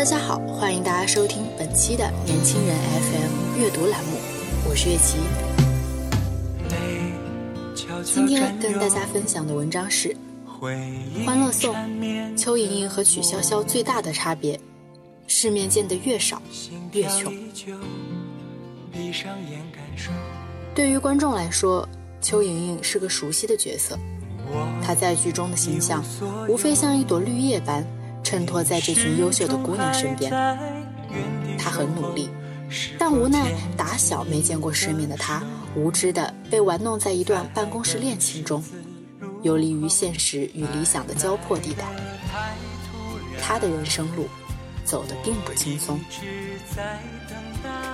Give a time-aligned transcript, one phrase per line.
[0.00, 4.16] 大家好，欢迎大家收听本期的年轻人 FM 阅读栏目，
[4.66, 5.18] 我是月琪。
[8.02, 10.08] 今天跟大家分享的文章是
[11.26, 11.76] 《欢乐颂》，
[12.34, 14.58] 邱莹莹和曲筱绡最大的差别，
[15.26, 16.40] 世面见得越少
[16.92, 17.30] 越穷。
[20.74, 21.86] 对于观众来说，
[22.22, 23.98] 邱莹莹是个熟悉的角色，
[24.82, 26.02] 她在剧中的形象
[26.48, 27.86] 无非像一朵绿叶般。
[28.30, 30.30] 衬托在这群优秀的姑娘身边，
[31.58, 32.30] 她很努力，
[32.96, 35.42] 但无奈打小没见过世面的她，
[35.74, 38.62] 无知的被玩弄在一段办公室恋情中，
[39.42, 41.84] 游离于现实与理想的交迫地带。
[43.42, 44.28] 她的人生路
[44.84, 45.98] 走得并不轻松。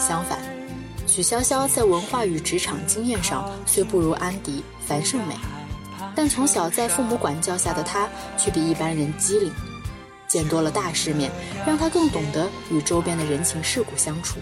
[0.00, 0.40] 相反，
[1.06, 5.36] 许潇潇在文化与职场经验上虽不如安迪、樊胜美，
[6.12, 9.52] 但从小在父母管教下的她却比一般人机灵。
[10.34, 11.30] 见多了大世面，
[11.64, 14.40] 让他更懂得与周边的人情世故相处。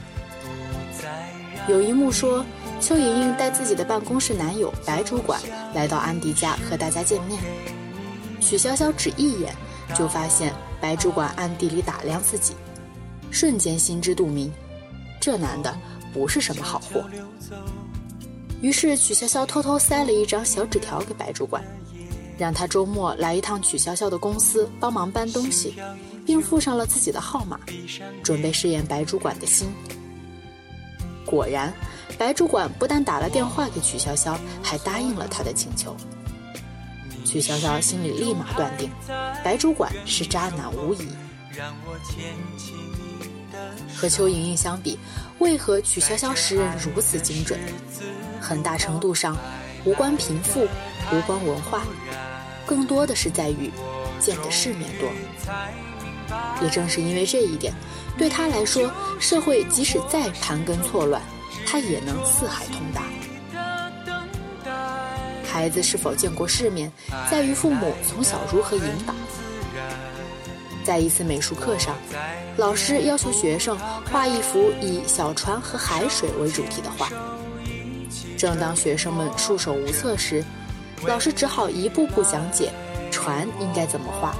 [1.69, 2.43] 有一幕说，
[2.81, 5.39] 邱莹莹带自己的办公室男友白主管
[5.75, 7.39] 来到安迪家和大家见面，
[8.41, 9.55] 许潇潇只一眼
[9.95, 12.55] 就发现白主管暗地里打量自己，
[13.31, 14.51] 瞬间心知肚明，
[15.21, 15.77] 这男的
[16.11, 17.05] 不是什么好货。
[18.63, 21.63] 于是许潇潇偷偷塞了一张小纸条给白主管。
[22.43, 25.77] 让他周末来一趟曲筱绡的公司帮忙搬东西，
[26.27, 27.57] 并附上了自己的号码，
[28.21, 29.73] 准备试验白主管的心。
[31.25, 31.73] 果然，
[32.19, 35.97] 白主管不但打了电话给曲筱绡，还答应了他的请求。
[37.25, 38.91] 曲筱绡心里立马断定，
[39.45, 41.07] 白主管是渣男无疑。
[43.95, 44.99] 和邱莹莹相比，
[45.39, 47.57] 为何曲筱绡识人如此精准？
[48.41, 49.39] 很大程度上，
[49.85, 50.67] 无关贫富，
[51.13, 51.85] 无关文化。
[52.67, 53.71] 更多的是在于
[54.19, 55.11] 见的世面多，
[56.63, 57.73] 也正是因为这一点，
[58.17, 58.91] 对他来说，
[59.21, 61.21] 社会即使再盘根错乱，
[61.67, 63.03] 他也能四海通达。
[65.45, 66.91] 孩子是否见过世面，
[67.31, 69.15] 在于父母从小如何引导。
[70.85, 71.97] 在一次美术课上，
[72.57, 73.79] 老师要求学生
[74.11, 77.09] 画一幅以小船和海水为主题的画。
[78.37, 80.45] 正当学生们束手无策时，
[81.07, 82.73] 老师只好一步步讲解
[83.11, 84.35] 船应该怎么画，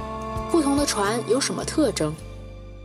[0.49, 2.13] 不同的船有什么特征，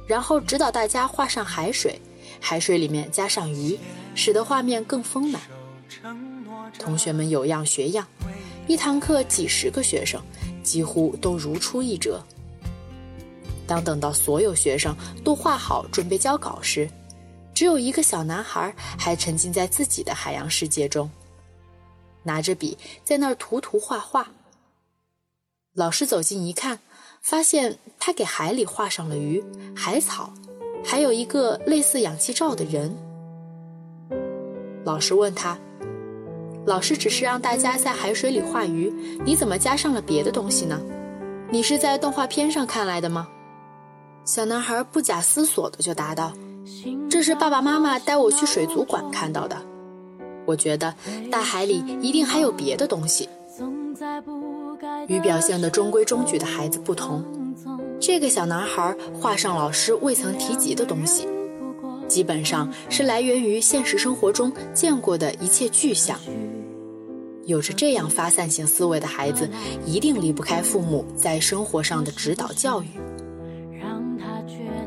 [0.06, 2.00] 然后指导大家画上海水，
[2.40, 3.78] 海水里面加上鱼，
[4.14, 5.40] 使得画面更丰满。
[6.78, 8.06] 同学们有样学样，
[8.66, 10.20] 一堂课几十个学生，
[10.62, 12.22] 几乎都如出一辙。
[13.66, 16.88] 当等到所有学生都画好准备交稿时，
[17.54, 21.08] 只有一个小男孩还沉浸在自己的海洋世界中。
[22.28, 24.28] 拿着笔在那儿涂涂画画。
[25.74, 26.78] 老师走近一看，
[27.22, 29.42] 发现他给海里画上了鱼、
[29.74, 30.32] 海草，
[30.84, 32.94] 还有一个类似氧气罩的人。
[34.84, 35.58] 老师问他
[36.66, 38.92] ：“老师只是让大家在海水里画鱼，
[39.24, 40.80] 你怎么加上了别的东西呢？
[41.50, 43.28] 你是在动画片上看来的吗？”
[44.24, 46.32] 小男孩不假思索的就答道
[47.08, 49.56] ：“这是爸爸妈妈带我去水族馆看到的。”
[50.48, 50.94] 我觉得
[51.30, 53.28] 大海里一定还有别的东西。
[55.06, 57.22] 与表现的中规中矩的孩子不同，
[58.00, 61.28] 这个小男孩画上老师未曾提及的东西，
[62.08, 66.18] 基本上是来源于现实生活中见过的一切具象。
[67.44, 69.46] 有着这样发散性思维的孩子，
[69.84, 72.86] 一定离不开父母在生活上的指导教育。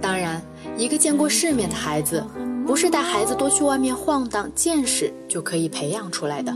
[0.01, 0.41] 当然，
[0.75, 2.25] 一个见过世面的孩子。
[2.71, 6.55] 不是带孩子多去外面晃荡，见识就可以培养出来的。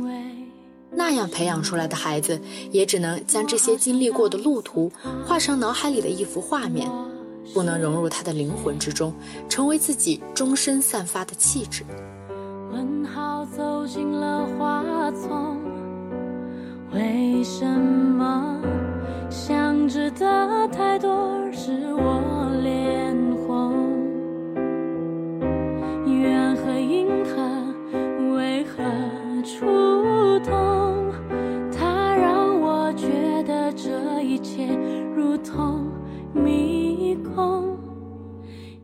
[0.89, 2.39] 那样培养出来的孩子，
[2.71, 4.89] 也只能将这些经历过的路途
[5.27, 6.89] 画成脑海里的一幅画面，
[7.53, 9.13] 不能融入他的灵魂之中，
[9.49, 11.83] 成为自己终身散发的气质。
[12.71, 15.59] 问号走进了花丛，
[16.93, 18.57] 为什么
[19.29, 21.11] 想知的太多，
[21.51, 23.24] 是我连。
[30.45, 31.11] 风
[31.71, 34.67] 它让我觉得这一切
[35.15, 35.91] 如同
[36.33, 37.75] 迷宫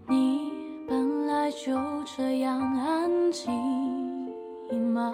[0.09, 0.51] 你
[0.87, 1.71] 本来就
[2.17, 3.51] 这样安静
[4.91, 5.13] 吗？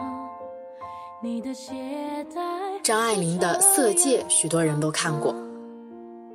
[1.21, 1.73] 你的鞋
[2.33, 2.41] 带
[2.81, 5.35] 张爱玲的色戒许多人都看过。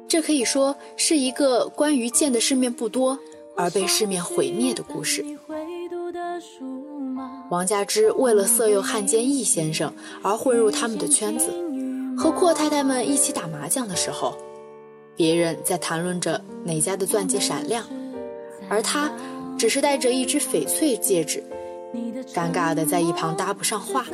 [0.09, 3.19] 这可以说是一个关于见的世面不多
[3.57, 5.25] 而被世面毁灭的故事。
[7.53, 11.53] 王佳芝为了色诱汉奸易先生而混入他们的圈子，
[12.17, 14.35] 和阔太太们一起打麻将的时候，
[15.15, 17.85] 别人在谈论着哪家的钻戒闪亮，
[18.71, 19.13] 而他
[19.59, 21.45] 只是戴着一只翡翠戒指，
[22.33, 24.07] 尴尬的在一旁搭不上话。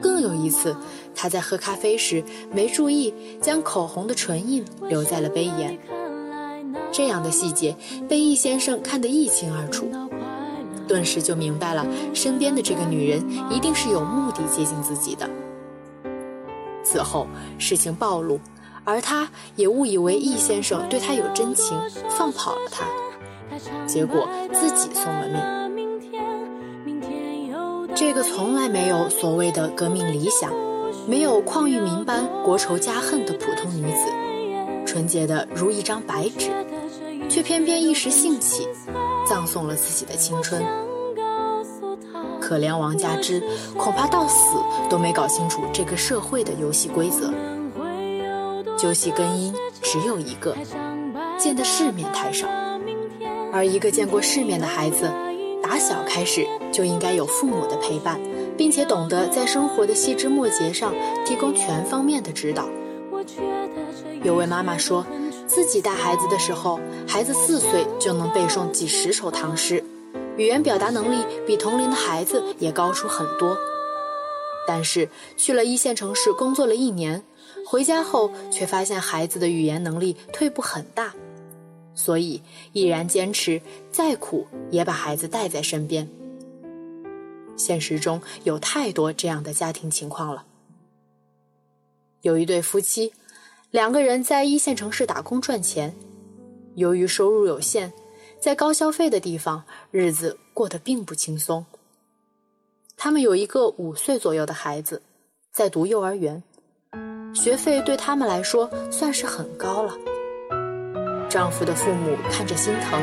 [0.00, 0.74] 更有一次，
[1.14, 3.12] 他在喝咖啡时没注意，
[3.42, 5.78] 将口红的唇印留在了杯沿。
[6.90, 7.76] 这样的细节
[8.08, 9.86] 被易先生看得一清二楚，
[10.86, 15.28] 顿时就明白了，身边的这个女人一定是有目的接近自己的。
[16.84, 17.26] 此后
[17.58, 18.38] 事情暴露，
[18.84, 21.76] 而他也误以为易先生对他有真情，
[22.08, 22.84] 放跑了他，
[23.86, 25.56] 结果自己送了命。
[27.94, 30.52] 这个从来没有所谓的革命理想，
[31.08, 34.04] 没有邝玉民般国仇家恨的普通女子，
[34.86, 36.50] 纯洁的如一张白纸，
[37.28, 38.68] 却偏偏一时兴起，
[39.26, 40.64] 葬送了自己的青春。
[42.40, 43.42] 可怜王佳芝，
[43.76, 44.56] 恐怕到死
[44.88, 47.34] 都没搞清楚这个社会的游戏规则。
[48.78, 49.52] 究其根因，
[49.82, 50.56] 只有一个：
[51.38, 52.46] 见的世面太少。
[53.52, 55.10] 而一个见过世面的孩子。
[55.62, 58.20] 打小开始就应该有父母的陪伴，
[58.56, 60.94] 并且懂得在生活的细枝末节上
[61.24, 62.68] 提供全方面的指导。
[64.22, 65.06] 有位妈妈说，
[65.46, 69.82] 自己带孩子的时候，孩子四岁就能背诵几十首唐诗，
[70.36, 73.56] 语言表达能力比同龄的孩子也高出很多。
[74.66, 77.22] 但是去了一线城市工作了一年，
[77.64, 81.14] 回家后却发现孩子的语言能力退步很大。
[81.94, 82.42] 所以，
[82.72, 86.08] 毅然坚持，再苦也把孩子带在身边。
[87.56, 90.44] 现实中有太多这样的家庭情况了。
[92.26, 93.12] 有一对夫妻，
[93.70, 95.94] 两个人在一线城市打工赚钱，
[96.74, 97.92] 由于收入有限，
[98.40, 99.62] 在高消费的地方，
[99.92, 101.64] 日子过得并不轻松。
[102.96, 105.00] 他们有一个五岁左右的孩子，
[105.52, 106.42] 在读幼儿园，
[107.32, 109.96] 学费对他们来说算是很高了。
[111.30, 113.00] 丈夫的父母看着心疼，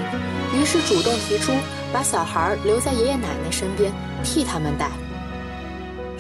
[0.54, 1.54] 于是主动提出
[1.94, 3.90] 把小孩留在爷爷奶奶身边，
[4.22, 4.92] 替他们带。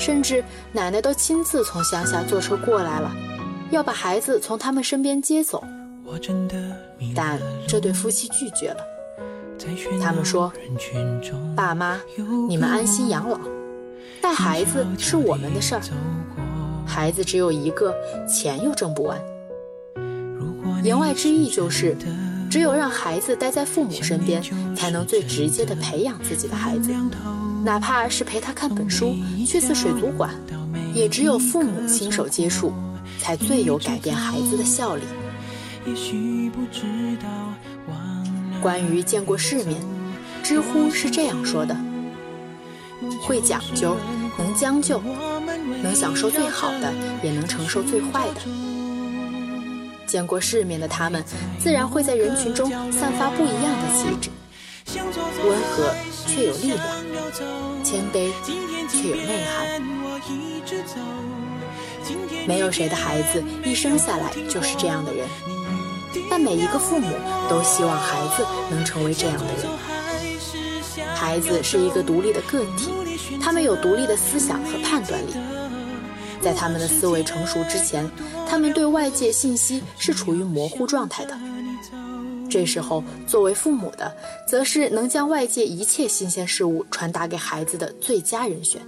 [0.06, 3.10] 甚至奶奶都亲自从乡下坐车过来了，
[3.72, 5.64] 要把孩子从他们身边接走。
[7.16, 8.78] 但这对夫妻拒绝了。
[10.02, 10.52] 他们说
[11.56, 12.02] ：“爸妈，
[12.50, 13.40] 你们安心养老，
[14.22, 15.82] 带孩子是我们的事儿。
[16.86, 17.96] 孩子只有一个，
[18.28, 19.18] 钱又挣不完。”
[20.84, 21.96] 言外之意就是，
[22.52, 24.44] 只有让孩子待在父母身边，
[24.76, 26.92] 才能最直接的培养自己的孩子，
[27.64, 29.16] 哪怕是陪他看本书、
[29.48, 30.30] 去次水族馆，
[30.94, 32.74] 也只有父母亲手接触，
[33.20, 35.04] 才最有改变孩子的效力。
[38.62, 39.80] 关于见过世面，
[40.44, 41.74] 知乎是这样说的：
[43.22, 43.96] 会讲究，
[44.38, 45.02] 能将就，
[45.82, 48.42] 能享受最好的，也能承受最坏的。
[50.06, 51.24] 见过世面的他们，
[51.60, 54.30] 自然会在人群中散发不一样的气质，
[55.44, 55.94] 温和
[56.28, 56.80] 却有力量，
[57.84, 58.32] 谦卑
[58.90, 59.82] 却有内涵。
[62.46, 65.28] 没有谁的孩子一生下来就是这样的人，
[66.30, 67.08] 但每一个父母
[67.50, 69.70] 都希望孩子能成为这样的人。
[71.16, 72.92] 孩子是一个独立的个体，
[73.42, 75.34] 他们有独立的思想和判断力。
[76.42, 78.10] 在他们的思维成熟之前，
[78.50, 81.40] 他们对外界信息是处于模糊状态的。
[82.54, 84.16] 这时候，作为父母的，
[84.48, 88.80] 则是能将外界一切新鲜事物传达给孩子的最佳人选。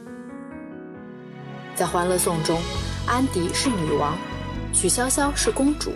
[1.74, 2.62] 在《欢乐颂》中，
[3.07, 4.15] 安迪是女王，
[4.72, 5.93] 曲潇潇是公主，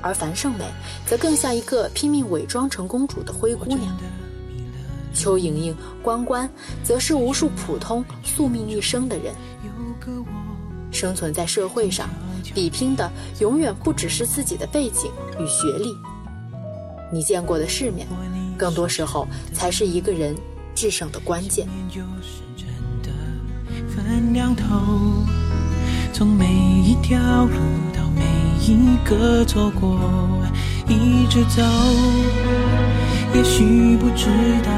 [0.00, 0.64] 而樊胜美
[1.06, 3.96] 则更像一个拼命伪装成公主的灰姑娘。
[5.14, 6.50] 邱莹莹、关关，
[6.82, 9.32] 则是无数普通宿命一生的人。
[10.90, 12.10] 生存在社会上，
[12.52, 13.08] 比拼的
[13.38, 15.94] 永远不只是自己的背景与学历。
[17.12, 18.08] 你见过的世面，
[18.56, 20.34] 更多时候才是一个人
[20.74, 21.68] 制胜的关键。
[23.94, 24.64] 分两头
[26.14, 27.52] 从每一条路
[27.94, 28.24] 到每
[28.64, 30.00] 一个错过，
[30.88, 31.62] 一直走，
[33.34, 34.30] 也许不知
[34.64, 34.72] 道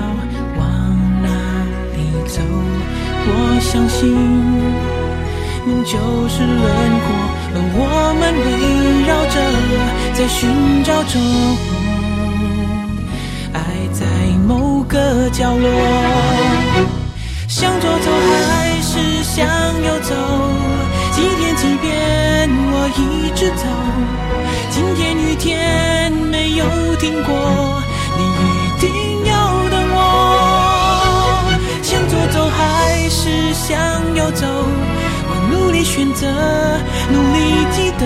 [0.58, 1.28] 往哪
[1.94, 2.42] 里走。
[3.26, 4.12] 我相信。
[5.84, 5.98] 就
[6.28, 6.56] 是轮
[7.04, 7.06] 廓，
[7.54, 7.78] 而我
[8.18, 8.46] 们围
[9.06, 9.36] 绕着，
[10.14, 10.48] 在寻
[10.82, 11.12] 找中，
[13.54, 14.04] 爱在
[14.46, 15.70] 某个角落，
[17.48, 19.22] 向左走还是？
[19.22, 19.46] 向
[19.82, 20.14] 右走。
[21.12, 23.64] 几天几遍我一直走，
[24.70, 26.64] 今天雨天没有
[26.96, 27.80] 停过，
[28.18, 29.32] 你一定要
[29.70, 29.98] 等我。
[31.82, 33.72] 向左走还是向
[34.16, 34.46] 右走？
[35.28, 36.26] 我努力选择，
[37.12, 37.38] 努力
[37.70, 38.04] 记得，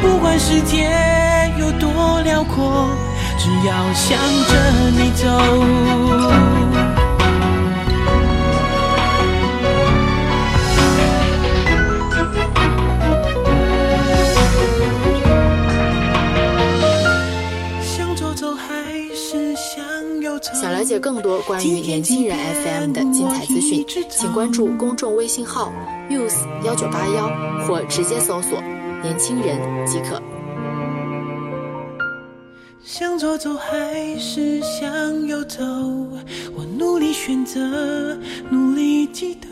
[0.00, 0.88] 不管世界
[1.58, 2.88] 有多辽阔，
[3.46, 5.24] 只要向着你走。
[20.60, 25.72] 想了解更多关于年轻人 FM 的精彩资讯，请关注公众微信号
[26.10, 26.34] youth
[26.64, 27.30] 幺九八幺，
[27.64, 28.60] 或直接搜索
[29.04, 30.20] “年轻人”即可。
[32.88, 35.60] 向左走还是向右走？
[36.54, 38.16] 我努力选择，
[38.48, 39.48] 努力记得。